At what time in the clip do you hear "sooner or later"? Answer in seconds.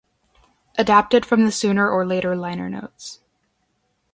1.51-2.35